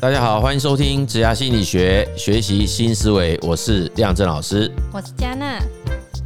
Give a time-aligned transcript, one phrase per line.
[0.00, 3.36] 大家好，欢迎收听职涯心理学，学习新思维。
[3.42, 5.58] 我是亮正老师，我是嘉娜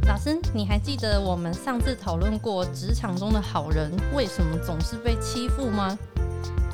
[0.07, 0.39] 老师。
[0.53, 5.97] 你还记得我们上次讨论过职场中的好人为什么总是被欺负吗？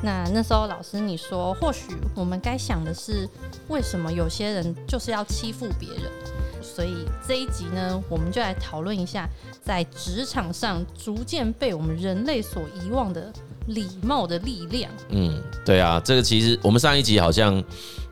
[0.02, 1.84] 那那时候老师你说，或许
[2.14, 3.26] 我们该想的是，
[3.68, 6.12] 为什么有些人就是要欺负别人？
[6.60, 9.26] 所以这一集呢，我们就来讨论一下，
[9.64, 13.32] 在职场上逐渐被我们人类所遗忘的
[13.74, 14.90] 礼貌的力量。
[15.08, 17.62] 嗯，对啊，这个其实我们上一集好像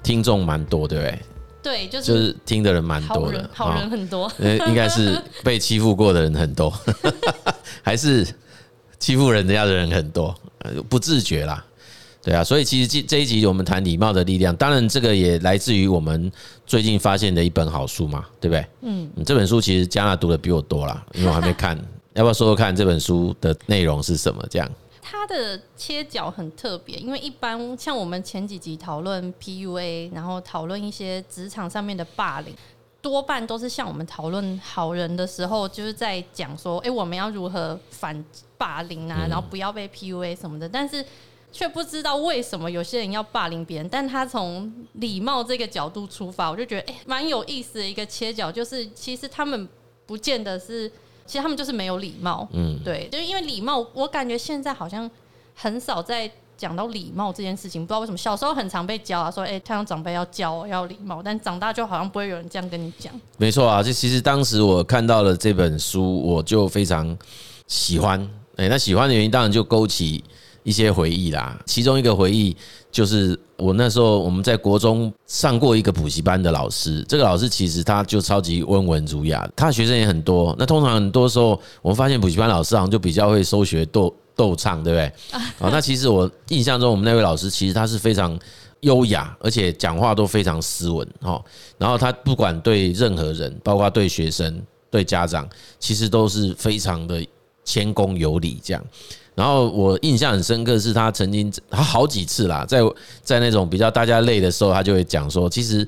[0.03, 1.19] 听众蛮多，对不对？
[1.61, 6.73] 对，就是就是听的人蛮多的，好人很多，呃，应该是被欺负过的人很多，
[7.83, 8.27] 还是
[8.99, 10.35] 欺负人家的人很多，
[10.89, 11.63] 不自觉啦。
[12.23, 16.30] 对啊，所以其实这这一集我们谈礼貌的力量，当然这个也来自于我们
[16.66, 18.66] 最近发现的一本好书嘛，对不对？
[18.83, 21.77] 嗯，这本书其实嘉娜读的比我多啦，因为我还没看，
[22.15, 24.45] 要不要说说看这本书的内容是什么？
[24.51, 24.71] 这样，
[25.09, 32.55] 它的切角很特别，因为一般像我们前几集讨论 PUA，然后讨论一些职场上面的霸凌，
[33.01, 38.23] 多半都是像我们讨论好人的时候，就是在讲说，哎，我们要如何反
[38.59, 41.05] 霸凌啊，然后不要被 PUA 什么的，但是。
[41.51, 49.66] 却不知道为什么有些人要霸凌别人，但他从礼貌这个角度出发，我就觉得哎，蛮有意思的一个切角，就是其实他们
[50.04, 50.93] 不见得是，
[51.29, 52.48] 其实他们就是没有礼貌。
[52.52, 55.09] 嗯，对，就是因为礼貌，我感觉现在好像
[55.54, 63.12] 很少在讲到礼貌这件事情，不知道为什么，小时候很常被教啊，说哎，太阳长辈要教要礼貌，但长大就好像不会有人这样跟你讲。
[63.37, 67.16] 没错啊，就其实当时我看到了这本书，我就非常
[67.66, 68.19] 喜欢。
[68.56, 70.25] 哎，那喜欢的原因当然就勾起。
[70.69, 72.55] 一些回忆啦，其中一个回忆
[72.93, 80.55] 就是我那时候我们在国中上过一个补习班的老师，这个老师其实他就超级温文儒雅，他的学生也很多。
[80.59, 85.06] 那通常很多时候我们发现补习班老师好像就比较会收学逗逗唱，对不对？
[85.41, 88.38] 啊， 那其实我印象中我们那位老师其实他是非常
[88.81, 91.43] 优雅，而且讲话都非常斯文哈。
[91.78, 95.48] 然后他不管对任何人，包括对学生、对家长，
[95.78, 97.26] 其实都是非常的
[97.65, 98.84] 谦恭有礼这样。
[99.38, 102.81] 然后我印象很深刻，是他曾经他好几次啦，在
[103.22, 105.87] 在那种比较大家累的时候，他就会讲说，其实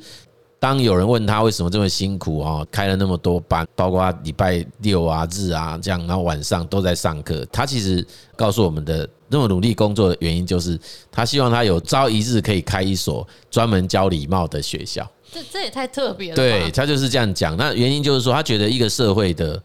[0.61, 8.07] 当有人问他为什么这么辛苦啊，开了那么多班，包括礼拜六啊、日啊这样，然后晚上都在上课，他其实
[8.37, 10.79] 告诉我们的那么努力工作的原因，就是
[11.11, 15.05] 他希望他有朝一日可以开一所专门教礼貌的学校。
[15.33, 16.37] 这这也太特别了。
[16.37, 17.57] 对，他就是这样讲。
[17.57, 19.61] 那原因就是说，他觉得一个社会的。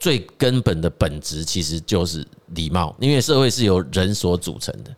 [0.00, 4.90] 最根本的本质其实就是礼貌，因为社会是由人所组成的，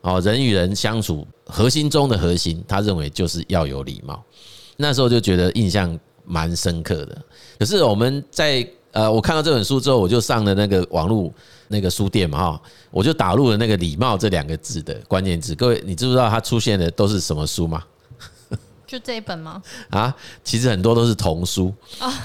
[0.00, 4.24] 哦，人与人相处核心中的核心，他认为就是要有礼貌。
[4.76, 7.20] 那时候就觉得印象蛮深刻的。
[7.58, 11.28] 可是我们在呃，我看到这本书之后，我就上了那个网络
[11.66, 15.52] 那个书店嘛，哈，我就打入了那个“礼貌”这两个字的关键字。
[15.56, 17.82] 各位，你知不知道它出现的都是什么书吗？
[18.94, 19.60] 就这一本吗？
[19.90, 21.74] 啊，其实很多都是童书，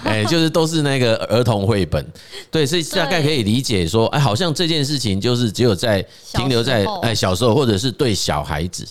[0.04, 2.06] 哎，就是都是那个儿童绘本，
[2.52, 8.86] 对，所以大概可以理解说，哎，好像这件事情就是只有在停留在哎小时候，或者是对小孩子，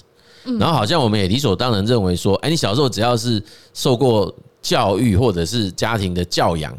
[0.59, 3.41] 然后好像我们也理所当然认为说，哎，你小时候只要是
[3.73, 6.77] 受过教育或者是家庭的教养，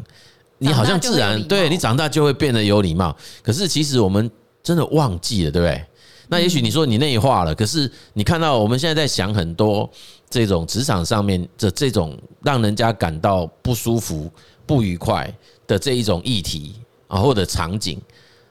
[0.58, 3.16] 你好像自然对你长大就会变得有礼貌。
[3.42, 4.30] 可是其实我们
[4.62, 5.82] 真的忘记了，对不对？
[6.28, 9.90] 那也许你说你内化了，可是你看到我们现在在想很多。
[10.30, 14.30] 这种职场上面的这种让人家感到不舒服、
[14.64, 15.30] 不愉快
[15.66, 16.76] 的这一种议题
[17.08, 18.00] 啊，或者场景，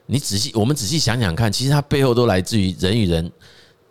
[0.06, 3.32] 你仔细我们仔细想想看，其实它背后都来自于人与人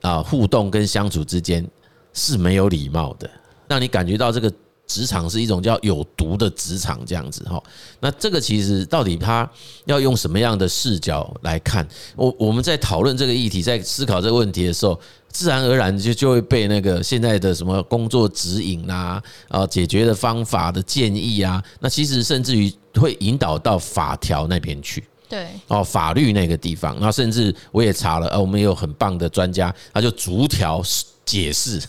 [0.02, 1.68] 啊互动跟相处之间
[2.14, 3.30] 是没有礼貌的，
[3.68, 4.50] 让你感觉到这个。
[4.90, 7.62] 职场是一种叫有毒的职场，这样子哈。
[8.00, 9.48] 那这个其实到底他
[9.86, 11.88] 要用什么样的视角来看？
[12.16, 15.00] 我我们在讨论这个议题，在思考这个问题的时候，
[15.30, 25.04] 自然而然就就会被那个现在的什么工作指引啊、啊解决的方法的建议啊，那其实甚至于会引导到法条那边去。
[25.30, 30.84] 对哦，法律那个地方，然后甚至我也查了，呃，我们也有很棒的专家，他就逐条
[31.24, 31.80] 解释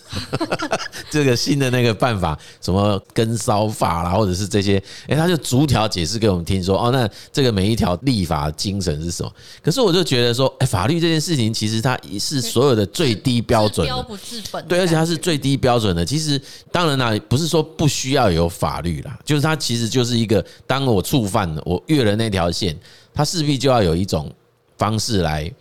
[1.09, 4.75] 这个新的那个办法，什么跟骚法啦，或者是这些，
[5.07, 9.33] 诶，他就逐条解释给我们听，说哦，那这个每一条立法精神是什么？
[9.63, 16.05] 可是我就觉得说，诶，法律这件事情其实它是所有的最低标准，标不治本，对，而且它是最低标准的。
[16.05, 16.39] 其实
[16.71, 22.77] 当然啦，不是说不需要有法律啦，就是它其实就是一个，当我触犯了，我越了那条线。
[23.12, 24.33] 他势必就要有一种
[24.79, 25.53] 方式来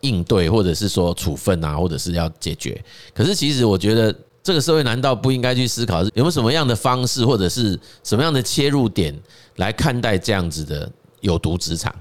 [0.00, 2.82] 应对，或者是说处分啊，或者是要解决。
[3.14, 9.18] 可是其实我觉得，这个社会难道不应该去思考，有没有什么样的方式，或者是什么样的切入点
[9.56, 11.94] 来看待这样子的有毒职场？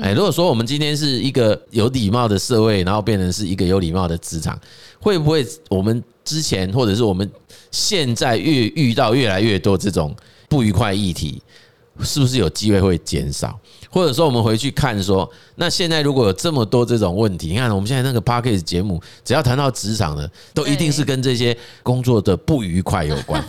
[0.00, 4.58] 哎，如果说我们今天是一个有礼貌的社会，然后变成是一个有礼貌的职场，
[5.00, 7.28] 会不会我们之前或者是我们
[7.72, 10.14] 现在越遇到越来越多这种
[10.48, 11.42] 不愉快议题，
[12.02, 13.58] 是不是有机会会减少？
[13.90, 23.42] 或者说，我们回去看说，那现在如果有这么多这种问题，你看我们现在那个 Podcast 节目，只要谈到职场的，都一定是跟这些工作的不愉快有关。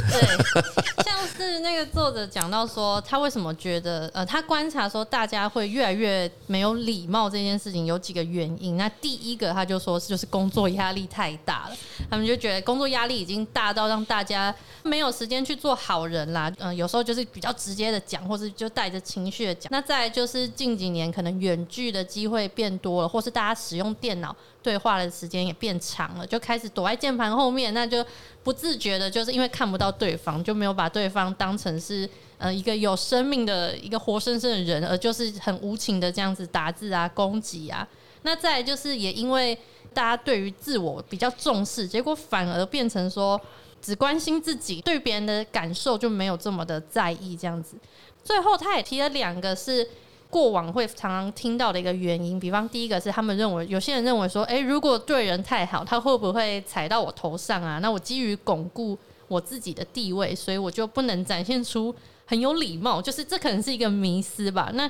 [0.10, 8.76] 对，像是那个作者讲到说，他为什么觉得呃，他观察说大家会越来越没有礼貌这件事情有几个原因。
[8.76, 11.76] 那第一个，他就说是就是工作压力太大了，
[12.08, 16.50] 他们就觉得工作压力已经大到让大家没有时间去做好人啦。
[16.58, 19.69] 嗯，有时候就是比较直接的讲，或是就带着情绪的讲。
[19.72, 28.04] 那再就是近几年可能远距的机会变多了，或是大家使用电脑对话的时间也变长了，就开始躲在键盘后面，那就
[28.42, 37.86] 不自觉的，就是因为看不到对方，就没有把对方当成是呃一个有生命的一个活生生的人，而就是很无情的这样子打字啊、攻击啊。
[38.22, 39.56] 那再就是也因为
[39.94, 43.40] 大家对于自我比较重视，结果反而变成说
[43.80, 47.76] 只关心自己，对别人的感受就没有这么的在意这样子。
[48.24, 49.88] 最后，他也提了两个是
[50.28, 57.78] 过往会常常听到的一个原因，比方第一个是他们认为有些人认为说，诶，如果对人太好，他会不会踩到我头上啊？
[57.80, 58.96] 那我基于巩固
[59.26, 61.94] 我自己的地位，所以我就不能展现出
[62.26, 64.70] 很有礼貌，就是这可能是一个迷思吧。
[64.74, 64.88] 那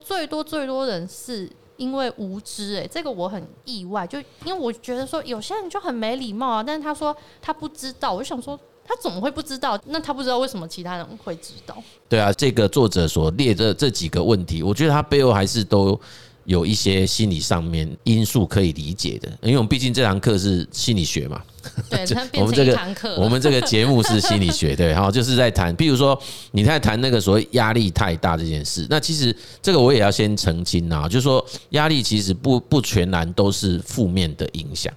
[0.00, 8.58] 最多最多人是因为无知，诶，这个我很意外，就因为我觉得说有些人就很没礼貌啊，但是他说他不知道，我就想说。
[8.90, 9.80] 他怎么会不知道？
[9.86, 11.80] 那他不知道为什么其他人会知道？
[12.08, 15.98] 对啊，这个作者所列的这几个问题，我觉得他背后还是都
[16.44, 19.28] 有一些心理上面因素可以理解的。
[19.42, 21.40] 因为我们毕竟这堂课是心理学嘛，
[21.88, 22.04] 对，
[22.40, 22.76] 我们这个
[23.16, 26.20] 我们这个节目是心理学，对，然后 就是在谈，比如说
[26.50, 29.32] 你在谈那个所谓压力太大这件事，那其实
[29.62, 34.92] 这个我也要先澄清啊，就是说压力其实不不全然都是负面的影响。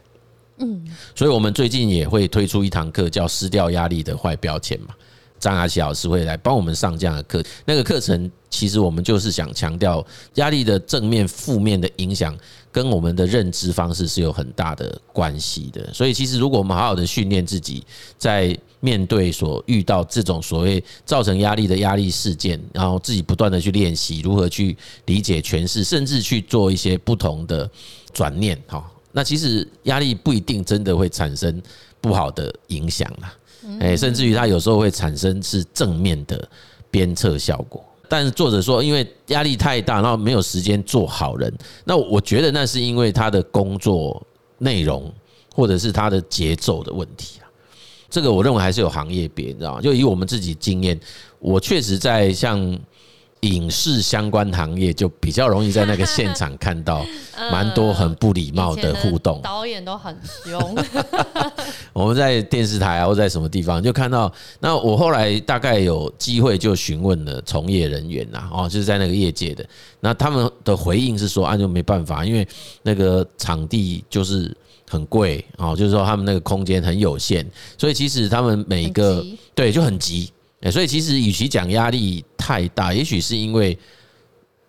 [0.57, 0.83] 嗯，
[1.15, 4.93] 所以我们最近也会推出一堂课，叫“失掉压力的坏标签”嘛。
[5.39, 7.43] 张阿喜老师会来帮我们上这样的课。
[7.65, 10.05] 那个课程其实我们就是想强调，
[10.35, 12.33] 压力的正面、负面的影响
[12.71, 15.93] 跟我们的认知方式是有很大的关系的。
[15.93, 17.83] 所以，其实如果我们好好的训练自己，
[18.17, 24.77] 在面对所遇到这种所谓造成压力的压力事件，然后自己不断的去练习如何去
[25.07, 27.69] 理解、诠释，甚至去做一些不同的
[28.13, 28.89] 转念，哈。
[29.15, 31.61] 那其实压力不一定真的会产生
[32.01, 33.33] 不好的影响啦，
[33.79, 36.49] 诶，甚至于它有时候会产生是正面的
[36.89, 37.81] 鞭策效果。
[38.09, 41.53] 但是作者说，因为压力太大，然后没有时间做好人。
[41.85, 44.21] 那我觉得那是因为他的工作
[44.57, 45.09] 内容
[45.53, 47.45] 或者是他的节奏的问题啊。
[48.09, 49.81] 这个我认为还是有行业别，你知道吗？
[49.81, 50.99] 就以我们自己经验，
[51.39, 52.79] 我确实在像。
[53.43, 57.05] 影视相关行业就比较容易在那个现场看到
[57.51, 60.75] 蛮多很不礼貌的互动，导演都很凶。
[61.93, 64.31] 我们在电视台啊，或在什么地方就看到。
[64.59, 69.63] 那我后来大概有机会就询问了从业人员呐，哦，就是在那个业界的。
[69.99, 72.47] 那他们的回应是说，啊，就没办法，因为
[72.81, 74.55] 那个场地就是
[74.89, 77.45] 很贵哦，就是说他们那个空间很有限，
[77.77, 79.23] 所以其实他们每一个
[79.53, 80.31] 对就很急。
[80.71, 83.77] 所以其实与其讲压力太大，也许是因为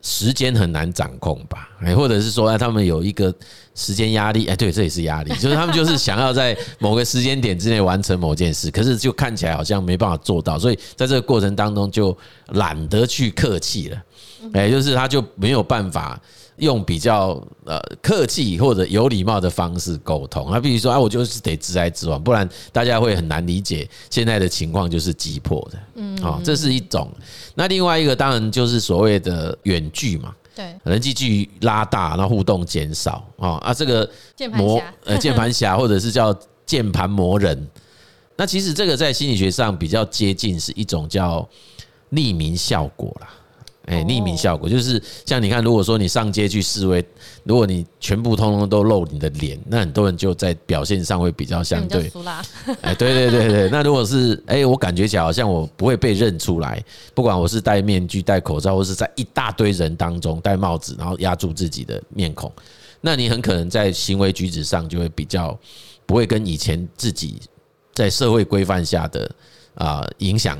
[0.03, 3.35] 时间很难掌控吧，哎，或者是说，他们有一个
[3.75, 12.17] 时间压力，哎，对，这也是压力，就是他们就是 想要在某个时间点之内完成某件事，可是就看起来好像没办法做到，所以在这个过程当中就
[12.49, 14.03] 懒得去客气了，
[14.53, 16.21] 哎，就是他就没有办法。
[16.57, 27.11] 用比较呃客气或者有礼貌的方式沟通，那比如说啊，我就是得直来直往，不然大家会很难理解现在的情况就是急迫的，嗯，啊，这是一种。
[27.55, 33.27] 那另外一个当然就是所谓的远距嘛，对，人际距离拉大，那互动减少。
[33.39, 34.09] 啊啊，这个
[34.53, 37.69] 磨呃键盘侠 或者是叫键盘魔人，
[38.37, 41.47] 那其实这个在心理学上比较接近是一种叫
[42.13, 43.29] 匿名效果啦。
[43.87, 47.05] 哎，匿名效果就是像你看，如果说你上街去示威，
[47.43, 52.11] 如果你全部通通都露你的脸，那很多人就在表现上会比较相对。
[52.81, 56.83] 哎，对对对对，那如果是哎，我感觉起来好像我不会被认出来，
[57.15, 62.51] 不管我是戴面具、戴口罩，或是在一大堆人当中戴帽子，然后压住自己的面孔，
[63.03, 65.59] 那你很可能在行为举止上就会比较
[66.07, 67.39] 不会跟以前自己
[67.93, 69.31] 在社会规范下的
[69.75, 70.59] 啊影响。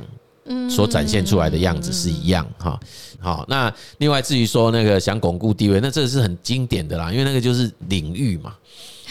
[0.69, 2.79] 所展现出来的样子是一样哈，
[3.19, 8.55] 好，那另外至于说那个想巩固地位，那这是很经典的啦，因为那个就是领域嘛，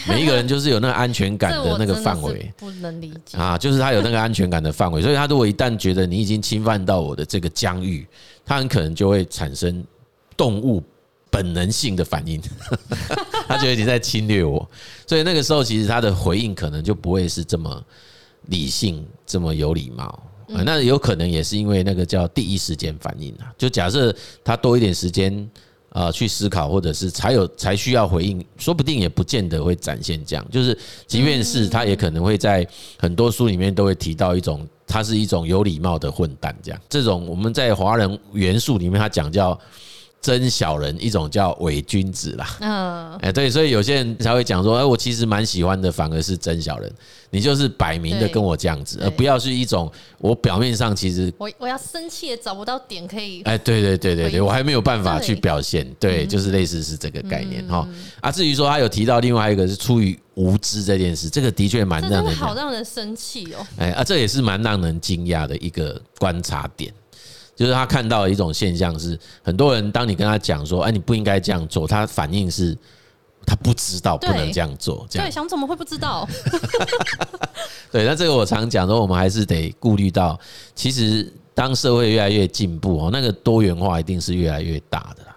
[0.07, 3.37] 每一个人就是有那个安全感的 那个范围，不能理解。
[3.37, 8.07] 啊，就是他有那个安全感的范围，所以他如果一旦觉得你已经侵犯到我的这个疆域，
[8.45, 9.83] 他很可能就会产生
[10.37, 10.81] 动物
[11.29, 12.41] 本能性的反应，
[13.45, 14.65] 他觉得你在侵略我，
[15.05, 17.83] 所以那个时候其实他的回应可能就不会是这么
[18.45, 20.23] 理性、这么有礼貌。
[20.47, 25.49] 那有可能也是因为那个叫第一时间反应啊，就假设他多一点时间。
[25.95, 30.45] 啊，去思考，或者是才有才需要回应，说不定也不见得会展现这样。
[30.51, 32.67] 就是，即便是他，也可能会在
[32.99, 36.81] 很多书里面都会提到一种，他是一种有礼貌的混蛋，这样。
[36.89, 39.57] 这种我们在华人元素里面，他讲叫。
[40.25, 42.57] 真小人，一种叫伪君子啦。
[42.59, 46.91] 嗯，哎，对，所以有些人才会讲说，哎，我其实蛮喜欢的，反而是真小人。
[47.29, 53.43] 你就是摆明的跟我这样子，而不要是一种我表面上其实我我要生气也找不到点可以。
[53.43, 55.87] 哎，对对对对对，我还没有办法去表现。
[55.99, 57.87] 对，就是类似是这个概念哈。
[58.19, 63.63] 啊，至于说他有提到另外一个是出于无知这件事，这个的确蛮让人好让人生气哦。
[63.77, 66.91] 哎啊，这也是蛮让人惊讶的一个观察点。
[67.55, 72.77] 就是他看到的一种现象是，很多人当你跟他讲说，哎，你不应该这样做，他反应是，
[73.45, 75.27] 他不知道不能这样做，这样。
[75.27, 76.27] 对，想怎么会不知道？
[77.91, 80.37] 对，那这个我常讲说，我们还是得顾虑到，
[80.75, 85.35] 其实当社会越来越进步哦，那个多元化一定是越来越大的啦，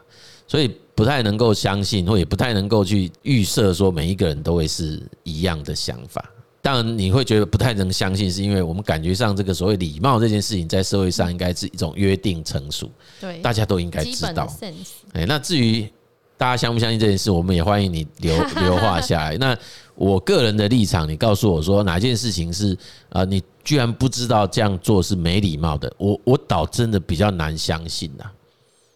[0.49, 6.25] 所以不太能够相信，或也不太能够去预设说每一个人都会是一样的想法。
[6.61, 14.53] 当然，你会觉得不太能相信，是因为我们感觉上这个所谓礼貌这件事情，在社会上应该是一种约定成熟，对，大家都应该知道。
[15.12, 15.88] 哎，那至于
[16.37, 19.37] 大家相不相信这件事，我们也欢迎你留 留话下来。
[19.38, 19.57] 那
[19.95, 22.77] 我个人的立场，你告诉我说哪件事情是
[23.11, 28.25] 啊，你居然不知道这样做是没礼貌的，我我倒真的比较难相信呐。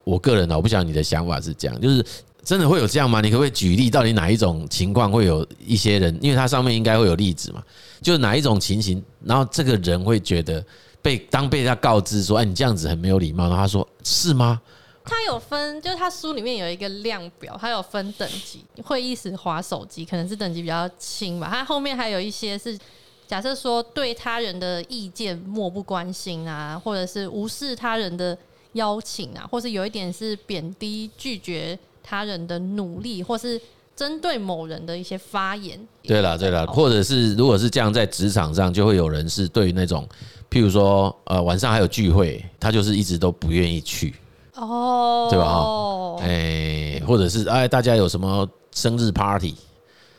[0.04, 2.04] 我个人呢，我不晓得你的想法是这样，就是。
[2.44, 3.20] 真的会有这样吗？
[3.20, 6.18] 你可不可以举例，到底哪一种情况会有一些人？
[6.20, 7.62] 因为它上面应该会有例子嘛，
[8.00, 10.64] 就是哪一种情形，然后这个人会觉得
[11.00, 14.61] 被当被他告知说：“哎，你这样子很没有礼貌。”然后他说：“是吗？”
[15.04, 18.64] 他有分，就是他书里面有一个量表，他有分等级。
[18.84, 21.49] 会议时划手机可能是等级比较轻吧。
[21.50, 22.78] 他后面还有一些是
[23.26, 28.37] 假设说对他人的意见漠不关心啊，或者是无视他人的
[28.75, 31.78] 邀请啊，或是有一点是贬低拒绝。
[32.02, 33.61] 他人的努力，或是
[33.94, 35.78] 针对某人的一些发言。
[36.02, 40.09] 对了，对了，或者是如果是这样，在职场上就会有人是对于那种，
[40.50, 44.14] 譬如说，呃，晚上还有聚会，他就是一直都不愿意去。
[44.54, 45.44] 哦，对吧？
[45.44, 49.54] 哦，哎，或者是哎，大家有什么生日 party，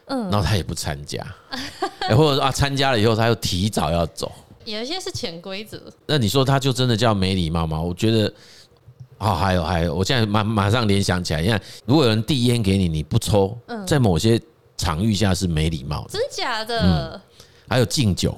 [0.05, 1.25] 嗯，然后他也不参加，
[2.09, 4.31] 或者说啊，参加了以后他又提早要走。
[4.65, 5.81] 有一些是潜规则。
[6.05, 7.79] 那你说他就真的叫没礼貌吗？
[7.81, 8.33] 我觉得。
[9.17, 14.39] 哦，还有还有，我现在马马上联想起来，你看，如果有人递烟给你，你不抽，在某些
[14.77, 16.09] 场域下是没礼貌的。
[16.09, 16.79] 真假的？
[16.81, 17.21] 嗯，
[17.67, 18.31] 还有敬酒。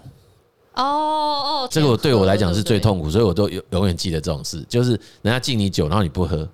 [0.75, 4.91] 哦哦，这个我对我来讲是最痛苦，所以我都永永远记得这种事，就是
[5.22, 6.48] 人家敬你酒，然后你不喝。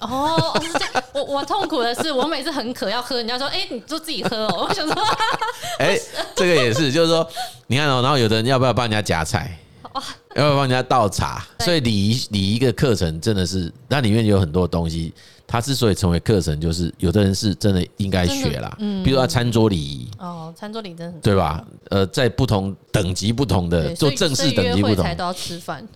[0.00, 1.04] 哦，是这样。
[1.12, 4.66] 我我痛苦的是，我每次很渴要喝，人家说，哎，你就自己喝哦。
[4.68, 4.94] 我想说，
[5.78, 5.98] 哎，
[6.34, 7.26] 这个也是，就是说，
[7.66, 9.58] 你看哦，然后有的人要不要帮人家夹菜？
[10.36, 11.46] 要不要帮人家倒茶？
[11.60, 15.12] 所以礼仪礼仪一个课程真的是，那里面有很多东西。
[15.48, 18.76] 它之所以成为课程，就是有的人是真的应该学啦。
[18.80, 20.08] 嗯，比如说餐桌礼仪。
[20.18, 21.64] 哦，餐桌礼仪真的很对吧？
[21.88, 25.86] 呃，在不同等级不同的做正式等级不同，都要吃饭。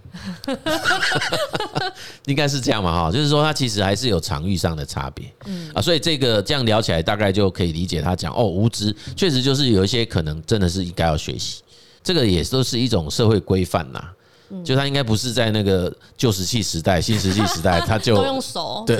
[2.26, 2.92] 应该是这样嘛？
[2.92, 5.26] 哈，就是说，它其实还是有场域上的差别。
[5.46, 11.60] 嗯啊，所以这个这样聊起来，大概就可以理解他讲哦，无知确实就是有一些可能真的是应该要学习。
[12.02, 14.02] 这个也都是一种社会规范呐，
[14.64, 18.98] 就他应该不是在那个旧石器时代、 新石器时代，他就都用手对，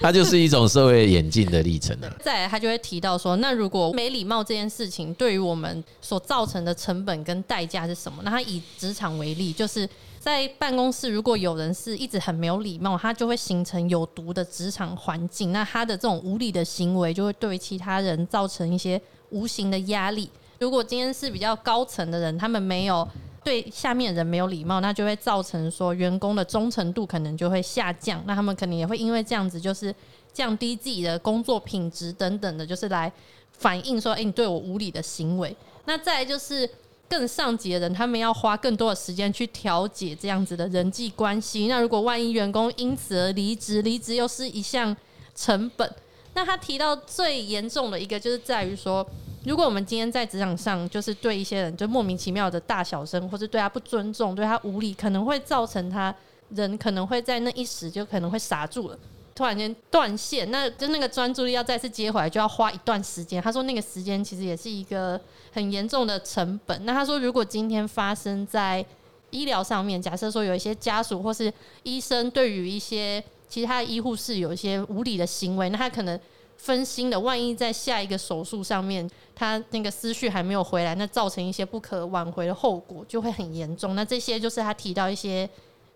[0.00, 1.96] 他 就是一种社会演进的历程。
[2.22, 8.22] 再来，他就会提到说，那如果没礼貌这件事情对于我们所造成的成本跟代价是什么？
[8.24, 9.88] 那他以职场为例，就是
[10.18, 15.52] 在办公室，如果有人是一直很没有礼貌，他就会形成有毒的职场环境。
[15.52, 19.00] 那他的这种无理的行为，就会对其他人造成一些
[19.30, 20.28] 无形的压力。
[20.62, 23.06] 如果今天是比较高层的人，他们没有
[23.42, 28.22] 对下面人没有礼貌，那就会造成说员工的忠诚度可能就会下降。
[28.28, 29.92] 那他们可能也会因为这样子，就是
[30.32, 33.12] 降低自己的工作品质等等的，就是来
[33.50, 35.56] 反映说，诶，你对我无理的行为。
[35.86, 36.70] 那再来就是
[37.08, 41.66] 更上级的人，他们要花更多的时间去调解这样子的人际关系。
[41.66, 44.96] 那如果万一员工因此而离职，离职又是一项
[45.34, 45.92] 成本。
[46.34, 49.04] 那他提到最严重的一个，就是在于说。
[49.44, 56.14] 如果我们今天在职场上，就是对一些人就莫名其妙的大小声，或是对他不尊重、对他无理，可能会造成他
[56.50, 58.98] 人可能会在那一时就可能会傻住了，
[59.34, 63.42] 突然间断线，那就那个专注力要再次接回来，就要花一段时间。
[63.42, 65.20] 他说那个时间其实也是一个
[65.50, 66.84] 很严重的成本。
[66.84, 68.84] 那他说，如果今天发生在
[69.30, 76.20] 医疗上面，假设说有一些家属或是医生对于一些其他的医护是有一些无理的行为，那他可能
[76.62, 83.96] 分心的，万一在下一个手术上面，他那个思绪还没有回来，那造成一些不可挽回的后果，就会很严重。
[83.96, 85.48] 那这些就是他提到一些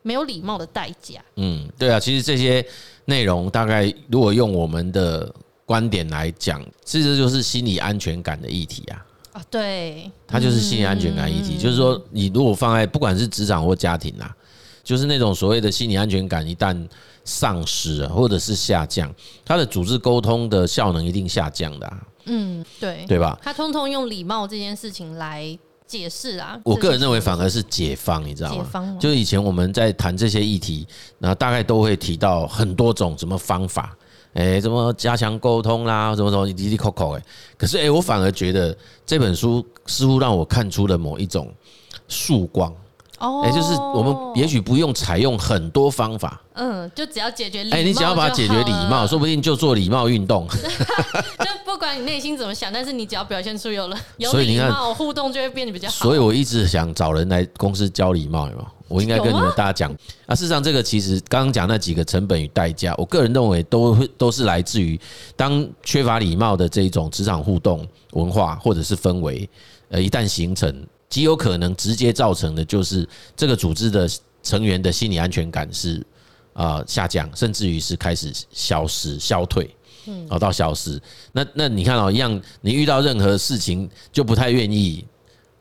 [0.03, 1.25] 没有礼貌的代价。
[1.37, 2.67] 嗯，对啊，其实这些
[3.05, 5.33] 内容大概如果用我们的
[5.65, 9.07] 观点来讲，其实就是心理安全感的议题啊。
[9.35, 14.35] 啊，对，它就是心理安全感议题，就是说，你如果放在不管是职场或家庭啊，
[14.87, 16.89] 就是那种所谓的心理安全感一旦
[17.25, 19.13] 丧失了或者是下降，
[19.45, 21.93] 它的组织沟通的效能一定下降的。
[22.27, 23.37] 嗯，对，对吧？
[23.43, 26.57] 他通通用礼貌这件事情来解释啊。
[26.65, 28.97] 我个人认为反而是解放，你知道吗？
[29.01, 30.87] 就以前我们在谈这些议题，
[31.19, 33.97] 那大概都会提到很多种什么方法。
[34.35, 36.15] 哎，怎么加强沟通啦？
[36.15, 37.17] 什么什么滴滴扣扣？
[37.17, 37.23] 哎，
[37.57, 41.53] 可是哎，我反而觉得这本书似乎让我看出了某一种
[42.07, 42.73] 曙光。
[43.19, 50.47] 哦，也，就是我们也许不用采用很多方法，嗯，就只要解决礼貌，哎，你只要把解决礼貌，说不定就做礼貌运动。
[51.41, 55.95] 就不管你内心怎么想，但是你只要表现出有了 有礼貌互动，就会变得比较好。
[55.95, 58.67] 所以我一直想找人来公司教礼貌，有没有？
[58.89, 59.91] 我应该跟你们大家讲
[60.27, 64.99] 啊，事实上，这个其实刚刚讲那几个成本与代价，我个人认为都会都是来自于
[65.35, 69.49] 当缺乏礼貌的这一种职场互动文化或者是氛围，
[69.89, 70.73] 呃，一旦形成，
[71.09, 74.09] 极有可能直接造成的就是这个组织的
[74.43, 76.05] 成员的心理安全感是
[76.53, 79.75] 啊下降，甚至于是开始消失、消退，
[80.07, 81.01] 嗯，到消失。
[81.33, 85.05] 那那你看哦，一样，你遇到任何事情就不太愿意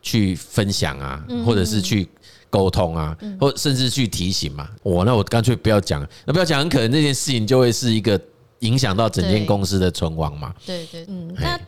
[0.01, 2.07] 去分享啊，或者是去。
[2.47, 8.17] 沟通啊，或甚至去提醒嘛，我那我干脆不要讲，那不要讲，很可能这件事情就会是一个
[8.59, 10.55] 影响到整间公司的存亡嘛。
[10.65, 11.59] 对对，嗯，那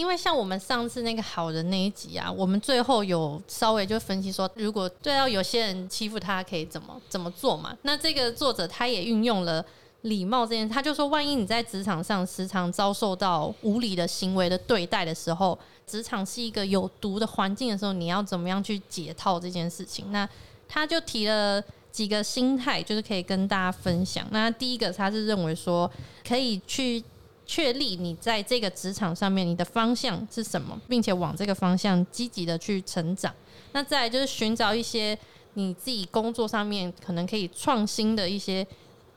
[0.00, 7.76] 因为像我们上次那个好人那一集啊，我们最后有稍微就分析说，如果对到有些人欺负他，可以怎么怎么做嘛？
[7.82, 9.62] 那这个作者他也运用了。
[10.02, 20.10] 礼貌这件，他就说，万一你在职场上时常遭受到无理的行为的对待的时候，职场是一个有毒的环境的时候，你要怎么样去解套这件事情？
[20.10, 20.26] 那
[20.66, 24.26] 他就提了几个心态，就是可以跟大家分享。
[24.30, 25.90] 那第一个，他是认为说，
[26.26, 27.04] 可以去
[27.50, 33.34] 确立你在这个职场上面你的方向是什么，并且往这个方向积极的去成长。
[33.72, 35.18] 那再来就是寻找一些
[35.54, 38.64] 你自己工作上面可能可以创新的一些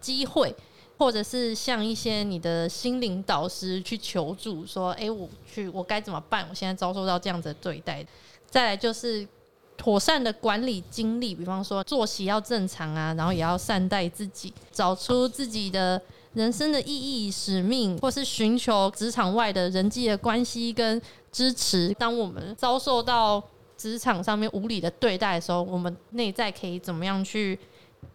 [0.02, 0.56] 机会。
[0.96, 6.46] 或者是向一些你的心灵导师去求助，说：“哎，我去，我该怎么办？
[6.48, 8.06] 我现在遭受到这样子的对待。”
[8.48, 9.28] 再来就是
[9.76, 16.00] 妥善的管理精力，比方说作息要正常啊，然后也要善待自己，找出自己的
[16.34, 21.94] 人生的意义、使命，或是寻求职场外的人际的关系跟支持。
[22.00, 23.44] 当我们遭受到
[23.78, 27.60] 职场上面无理的对待的时候，我们内在可以怎么样去？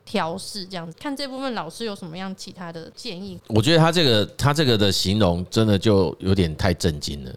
[0.04, 3.38] 调试这样子，看这部分老师有什么样其他的建议？
[3.48, 7.35] 我觉得他这个他这个的形容真的就有点太震惊了。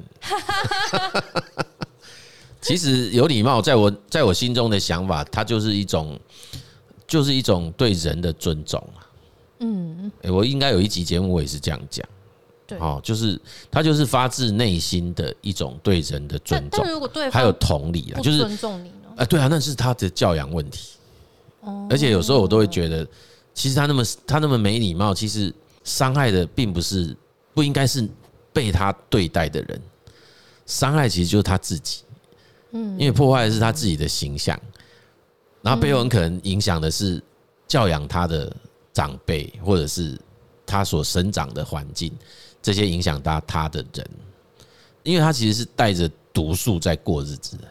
[2.61, 6.17] 其实有礼貌，在我在我心中的想法，它就是一种
[7.05, 9.03] 就是一种对人的尊重啊。
[9.61, 12.05] 嗯，我应该有一集节目我也是这样讲。
[12.67, 16.85] 对，哦，就是他就是发自内心的一种对人的尊重。
[16.89, 19.13] 如果对还有同理啊，就是尊重你呢？
[19.17, 20.97] 啊，对啊，那是他的教养问题。
[21.89, 23.07] 而且有时候我都会觉得，
[23.53, 27.15] 其实他那么他那么没礼貌，其实伤害的并不是
[27.53, 28.07] 不应该是
[28.51, 29.81] 被他对待的人，
[30.65, 32.01] 伤害其实就是他自己。
[32.71, 34.59] 嗯，因为破坏的是他自己的形象，
[35.61, 37.21] 然后背后很可能影响的是
[37.67, 38.51] 教养他的
[38.93, 40.19] 长辈，或者是
[40.65, 42.11] 他所生长的环境，
[42.61, 44.09] 这些影响到他的人，
[45.03, 47.63] 因为他其实是带着毒素在过日子的。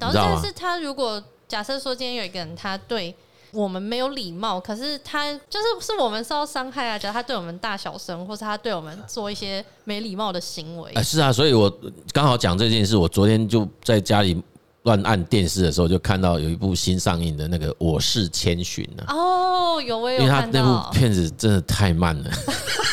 [0.00, 0.42] 你知道吗？
[0.42, 3.14] 是他如果假设说今天有一个人，他对。
[3.50, 6.98] 我们没有礼貌，可是他就是是我们受到伤害啊！
[6.98, 11.74] 假如他对我们大小声，或是他对我们做一些没礼貌的行为，哎，是啊，所以我
[12.12, 12.94] 刚好讲这件事。
[12.94, 14.38] 我昨天就在家里
[14.84, 19.04] 乱按电视的时候，就看到有一部新上映的那个《我是千寻》了。
[19.08, 20.18] 哦，有我有？
[20.18, 22.30] 因为他那部片子真的太慢了，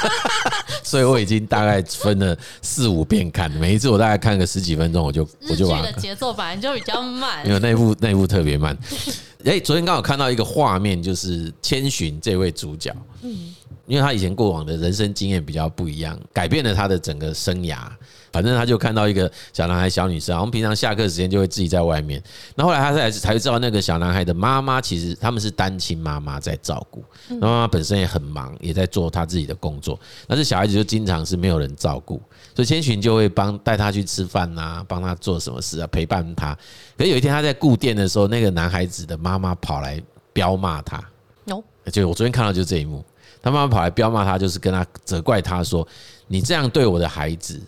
[0.84, 8.78] 所以我已经大概分了四五遍看，每一次我大概看个十几分钟，我就我就把的节奏本来就比较慢，没有那部那部特别慢。
[9.46, 13.55] 哎，昨天刚好看到一个画面，就是千寻这位主角，嗯，
[13.86, 17.88] 因为他以前过往的人生经验比较不一样，改变了他的整个生涯。
[18.32, 22.22] 反正他就看到一个小男孩、小女生，我们平常下课时间就会自己在外面。
[22.56, 29.98] 那后来他才才知道，那个小男孩的妈妈其实他们是单亲妈妈在照顾，那妈妈本身也很忙，也在做他自己的工作。
[30.28, 32.22] 但是小孩子就经常是没有人照顾，
[32.54, 36.54] 所以千寻就会帮带他去吃饭啊，帮他做什么事啊，陪伴他。
[36.98, 41.02] 可是有一天他在顾店的时候，那个男孩子的妈妈跑来飙骂他。
[41.46, 43.02] 有，就我昨天看到就是这一幕。
[43.46, 45.88] 他妈妈跑来飙骂他，就是跟他责怪他说
[46.26, 47.62] ：“你这样对我的孩子，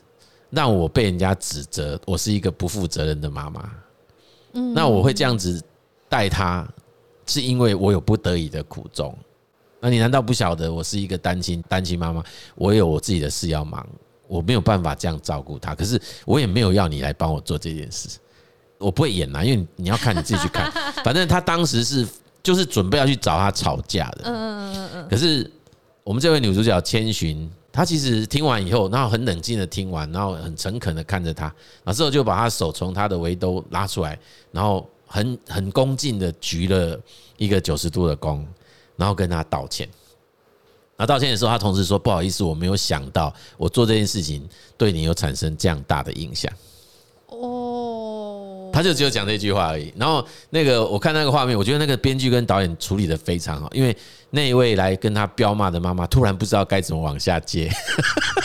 [0.49, 3.71] 让我被人家指责我是一个不负责任的妈妈。
[4.53, 5.61] 嗯，那我会这样子
[6.09, 6.67] 带他，
[7.27, 9.15] 是因为我有不得已的苦衷。
[9.79, 12.23] 那你难道不晓得我是一个单亲单亲妈妈？
[12.55, 13.87] 我有我自己的事要忙，
[14.27, 15.75] 我没有办法这样照顾他。
[15.75, 18.09] 可是我也没有要你来帮我做这件事。”
[18.79, 20.71] 我不会演啦，因为你要看你自己去看。
[21.05, 22.07] 反正他当时是
[22.43, 24.21] 就是准备要去找他吵架的。
[24.25, 25.07] 嗯嗯嗯嗯。
[25.09, 25.51] 可是
[26.07, 31.47] 我们这位女主角千寻，她其实听完以后，然后很冷静的听完，然后很诚恳的看着他，
[31.83, 34.17] 然后之后就把他手从他的围兜拉出来，
[34.53, 36.97] 然后很很恭敬的鞠了
[37.35, 38.41] 一个九十度的躬，
[38.95, 39.85] 然后跟他道歉。
[40.95, 46.49] 然后道歉的时候，他同时说：“不好意思，我没有想到我做这件事情对你有产生这样大的影响。”
[47.27, 47.66] 哦
[48.77, 49.91] 他就只有讲这句话而已。
[49.97, 53.95] 然后那个我看那个画面，我觉得那个编剧跟导演处理得非常好，因为
[54.29, 57.71] 那一位来跟他彪骂的妈妈突然不知道该怎么往下接，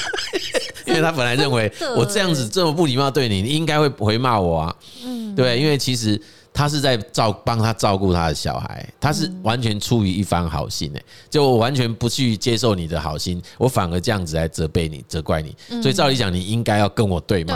[0.89, 4.75] 因为他本来认为我这样子这么不礼貌对你，你应该会回骂我啊。
[5.05, 6.19] 嗯，对，因为其实。
[6.55, 17.55] 他是在照帮他照顾他的小孩，他是完全出于一番好心诶，就我完全不去接受你的好心，我反而这样子来责备你、责怪你，所以照理讲你应该要跟我对骂。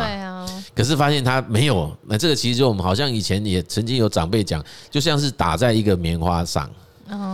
[0.76, 6.70] 可是发现他没有，那这个其实就我们好像以前也曾经有长辈讲，就像是打在一个棉花上，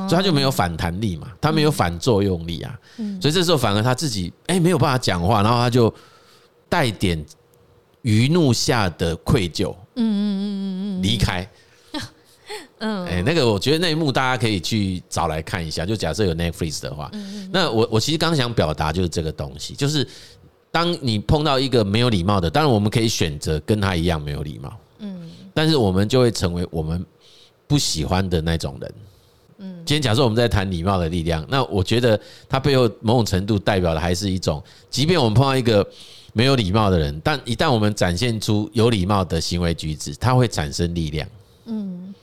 [0.08, 2.78] 所以他就没有反弹力嘛，他没有反作用力啊，
[3.20, 5.92] 所以这时候反而他自己哎没有办法讲话，然后他就
[6.68, 7.22] 带点
[8.02, 9.74] 余怒下的愧疚。
[9.96, 11.46] 嗯嗯嗯嗯离开。
[12.78, 15.84] 嗯，哎，那个我觉得那一幕大家可以去找来看一下。
[15.84, 17.10] 就假设有 Netflix 的话，
[17.50, 20.06] 那我我其实刚想表达就是这个东西，就是
[20.72, 27.06] 当你碰到一个没有礼貌的，当然我们可以选择跟他一样没有礼貌，嗯，但是我们就会成为我们
[27.68, 28.94] 不喜欢的那种人。
[29.58, 35.86] 嗯，今天假设我们在谈礼貌的力量，那我觉得它背后某种程度代表的还是一种，即便我们碰到一个。
[36.34, 41.28] 没有礼貌的人，但一旦我们展现出有礼貌的行为举止，它会产生力量。
[41.66, 42.14] 嗯，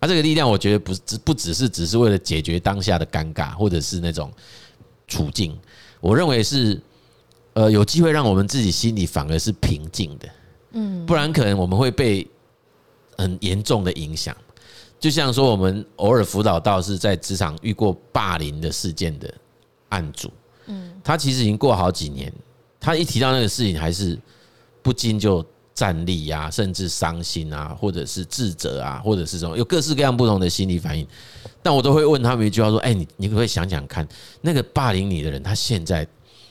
[0.00, 4.32] 啊，这个力量，我觉得不只不只是只是为了解决当下的尴尬，或者是那种
[5.06, 5.56] 处境。
[6.00, 6.82] 我认为是，
[7.56, 10.28] 呃，有机会让我们自己心里反而是平静的。
[10.72, 12.26] 嗯，不然可能我们会被
[13.16, 14.36] 很严重的影响。
[15.00, 19.32] 就像说，我们偶尔辅导到是在职场遇过霸凌的事件的
[19.88, 20.30] 案主，
[20.66, 22.30] 嗯，他其实已经过好几年。
[22.78, 24.18] 他一提到那个事情，还是
[24.82, 25.42] 不禁就
[25.74, 31.06] 站立呀，甚至伤心啊，或者是自责啊，或者是什么，有各式各样不同的心理反应。
[31.62, 34.06] 但我都会问他们一句话说：“哎，你你可不可以想想看，
[34.42, 36.06] 那个霸凌你的人，他现在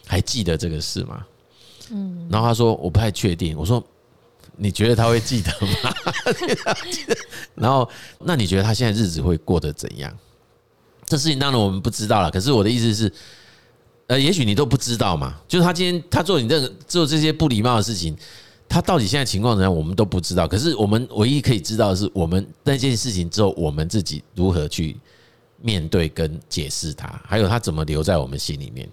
[0.06, 1.26] 还记得这个事吗？”
[1.92, 3.84] 嗯，然后他说：“我不太确定。”我说
[4.58, 5.52] ：“你觉得他会记得
[5.84, 5.96] 吗？”
[7.56, 7.90] 然后，
[8.20, 10.12] 那你觉得他现在日子会过得怎样？
[11.06, 12.32] 这事情当然我们不知道了。
[12.32, 13.12] 可是我的意思是。
[14.08, 18.16] 呃，也许你都不知道嘛，就是他今天他做你这个做这些不礼貌的事情，
[18.70, 20.48] 他到底现在情况怎样，我们都不知道。
[20.48, 24.96] 可是我们唯一可以知道的是，我们那件事情之后，我们自己如何去
[25.60, 28.88] 面对跟解释他，还有他怎么留在我们心里面。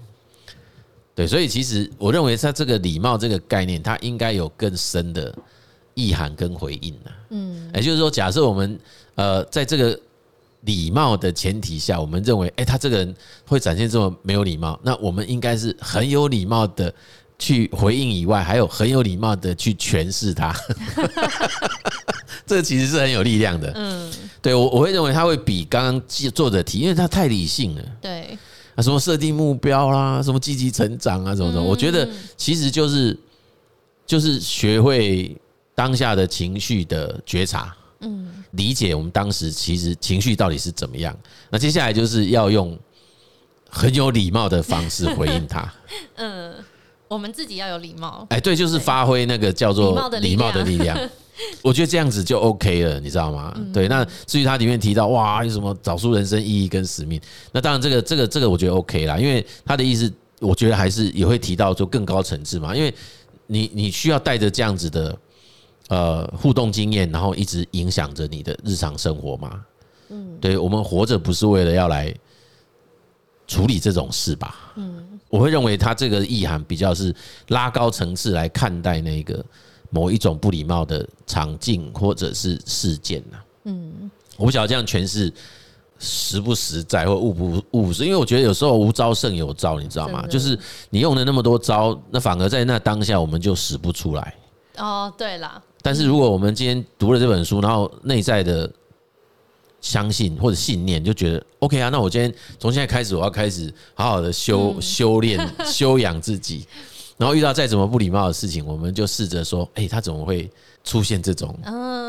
[1.14, 5.34] 对，所以其实我认为他这个礼貌这个概念，它应该有更深的
[5.94, 7.10] 意涵跟回应呢。
[7.30, 8.78] 嗯，也就是说，假设我们
[9.14, 9.98] 呃在这个。
[10.64, 13.12] 礼貌的前提下，我们认为，哎，他这个人
[13.44, 16.94] 会展现这么没有礼貌，那我们应该是很有礼貌的
[17.36, 20.54] 去回应以外，还有很有礼貌的去诠释他。
[22.46, 23.72] 这个其实是很有力量的。
[23.74, 26.00] 嗯，对我我会认为他会比刚刚
[26.32, 27.82] 作者提，因为他太理性了。
[28.00, 28.38] 对，
[28.74, 33.18] 啊，什么设定目标啦，什么积极成长啊，什么什么，我觉得其实就是
[34.06, 35.36] 就是学会
[35.74, 37.74] 当下的情绪的觉察。
[38.00, 41.16] 嗯，理解我们当时其实情绪到底是怎么样。
[41.50, 42.76] 那接下来就是要用
[43.70, 45.72] 很有礼貌的方式回应他。
[46.16, 46.52] 嗯，
[47.12, 48.26] 我们自己要有礼貌。
[48.30, 50.98] 哎，对，就是发挥那个叫做礼貌的力量。
[51.62, 53.54] 我觉得这样子就 OK 了，你知道吗？
[53.72, 53.88] 对。
[53.88, 57.20] 那至于它里面提到哇，有什么找出人生意义跟使命？
[57.52, 62.94] 那当然，这个这个这个我觉得 OK 啦，因为他的意思，我觉得还是也会提到就更高层次嘛，因为
[63.46, 65.16] 你你需要带着这样子的。
[65.88, 69.62] 呃，互动经验，然后一直影响着你的日常生活嘛。
[70.08, 72.14] 嗯，对，我们活着不是为了要来
[73.46, 74.72] 处理这种事吧？
[74.76, 77.14] 嗯，我会认为他这个意涵比较是
[77.48, 79.42] 拉高层次来看待那个
[79.88, 83.38] 某一种不礼貌的场景或者是事件呐。
[83.64, 85.32] 嗯，我不晓得这样诠释
[85.98, 90.26] 实不实在或务不务实，因为我觉得有时候无招胜有招，你知道吗？
[90.28, 90.58] 就是
[90.90, 94.34] 你用了那么多招，那反而在那当下我们就使不出来。
[94.76, 95.62] 哦，对啦。
[95.80, 98.70] 但是如果我们今天读了这本书，然后内在的
[99.82, 101.90] 相信或者信念，就觉得 OK 啊。
[101.90, 106.64] 那我今天从现在开始，我要开始好好的修、嗯、修炼、 修养自己。
[107.18, 110.50] 然后遇到再怎么不礼貌的事情，我们就试着说：哎，他怎么会
[110.82, 111.56] 出现这种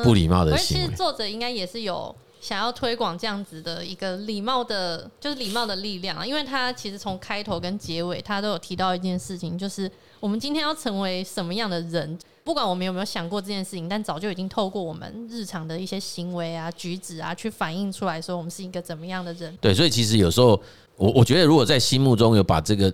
[0.03, 0.85] 不礼貌的行为？
[0.85, 6.25] 其实作者应该也是有想要推广这样子的一个礼貌的，就是礼貌的力量啊。
[6.25, 12.17] 因为他其实从开头跟结尾，他都有提到一件事情，就是我们今天要成为什么样的人。
[12.43, 19.57] 不管我们有没有想过这件事情，但早就已经透过我们日常的一些行为啊、举止啊，去反映出来说我们是一个怎么样的人。
[19.61, 20.61] 对，所以其实有时候
[20.97, 22.93] 我我觉得，如果在心目中有把这个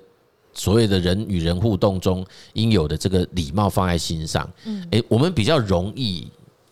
[0.54, 6.28] 所谓的人与人互动中应有的这个礼貌放在心上，嗯，诶，我们比较容易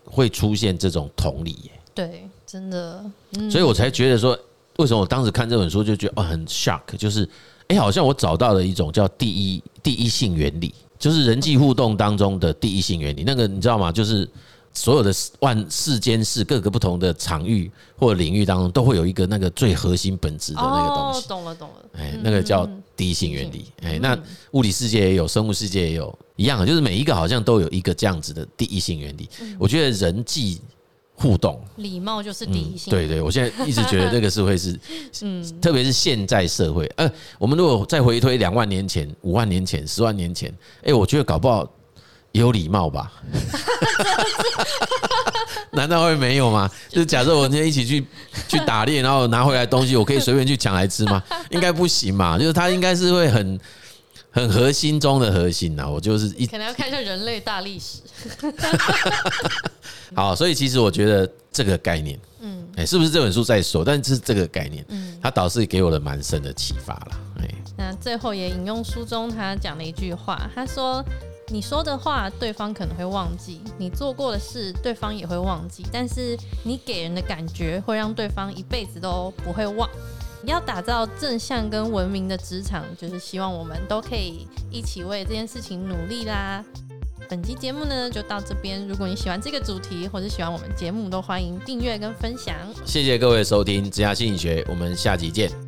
[0.06, 1.72] 会出现这种同理耶。
[1.96, 3.04] 对，真的。
[3.50, 4.38] 所以我才觉得说，
[4.78, 7.28] 为什么我当时看这本书就觉得哦很 shock，就是
[7.70, 10.74] 诶，好像我找到了一种叫第一第一性原理。
[11.00, 13.92] 就是人际互动当中的第一性原理，那个你知道吗？
[13.92, 14.28] 就是
[14.74, 21.20] 所有的万世间事，各个不同的场域或领域当中，都会有一个那个最核心本质的那个东西。
[21.20, 21.76] 哦，懂了懂了。
[21.94, 23.66] 哎，那个叫第一性原理。
[23.82, 24.18] 哎，那
[24.52, 29.30] 物理世界也有，生物世界也有一样，就是每一个好像都有一个这样子的第一性原理。
[29.58, 30.60] 我觉得人际。
[31.20, 32.92] 互动，礼貌就是第一性。
[32.92, 34.80] 对对，我现在一直觉得这个是会是，
[35.22, 41.68] 嗯，特别是现在社会，呃，我们如果再回推两万年前、五万年前、十万年前，哎，我觉得搞不好
[42.34, 43.12] 也有礼貌吧？
[45.74, 46.70] 难道会没有吗？
[46.88, 48.06] 就是假设我今天一起去
[48.48, 51.24] 去打猎，然后拿回来东西，我可以随便去抢来吃吗？
[51.50, 52.38] 应该不行嘛？
[52.38, 53.60] 就是他应该是会很。
[54.30, 58.02] 很核心中的核心呐，我就是一可能要看一下人类大历史。
[60.16, 63.84] 好，所以其实我觉得这个概念，嗯，哎，是不是这本书在说？
[63.84, 67.20] 但是这个概念，嗯，它倒是给我了蛮深的启发啦。
[67.40, 71.04] 哎，那最后也引用书中他讲的一句话，他说
[71.50, 75.86] ：“你说的话，对方可能会忘记；你做过的事，对方也会忘记。
[75.92, 79.90] 但是你给人的感觉，会让对方一辈子都不会忘。”
[80.46, 86.64] 要打造正向跟文明的职场，就是希望我们都可以一起为这件事情努力啦。
[87.30, 92.56] 本期节目呢就到这边，如果你喜欢这个主题或者喜欢我们节目，都欢迎订阅跟分享。
[92.86, 95.67] 谢谢各位收听《职涯心理学》，我们下集见。